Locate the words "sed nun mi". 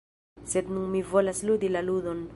0.53-1.03